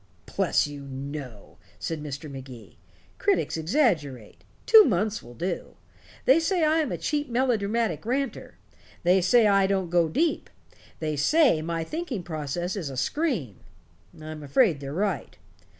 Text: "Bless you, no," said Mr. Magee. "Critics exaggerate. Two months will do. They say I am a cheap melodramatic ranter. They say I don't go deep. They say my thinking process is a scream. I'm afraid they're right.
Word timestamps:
"Bless 0.35 0.65
you, 0.65 0.81
no," 0.85 1.59
said 1.77 2.01
Mr. 2.01 2.27
Magee. 2.27 2.79
"Critics 3.19 3.55
exaggerate. 3.55 4.43
Two 4.65 4.83
months 4.83 5.21
will 5.21 5.35
do. 5.35 5.75
They 6.25 6.39
say 6.39 6.63
I 6.63 6.79
am 6.79 6.91
a 6.91 6.97
cheap 6.97 7.29
melodramatic 7.29 8.03
ranter. 8.03 8.57
They 9.03 9.21
say 9.21 9.45
I 9.45 9.67
don't 9.67 9.91
go 9.91 10.09
deep. 10.09 10.49
They 10.99 11.15
say 11.15 11.61
my 11.61 11.83
thinking 11.83 12.23
process 12.23 12.75
is 12.75 12.89
a 12.89 12.97
scream. 12.97 13.59
I'm 14.19 14.41
afraid 14.41 14.79
they're 14.79 14.91
right. 14.91 15.37